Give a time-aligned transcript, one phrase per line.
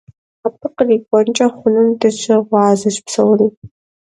[0.45, 3.47] Абы кърикӀуэнкӀэ хъунум дыщыгъуазэщ псори.